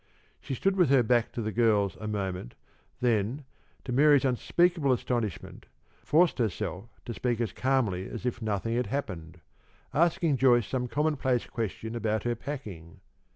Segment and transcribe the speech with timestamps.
[0.39, 2.55] She stood with her back to the girls a moment,
[3.01, 3.43] then,
[3.83, 5.67] to Mary's unspeakable astonishment,
[6.03, 9.41] forced herself to speak as calmly as if nothing had happened,
[9.93, 12.99] asking Joyce some commonplace question about her packing.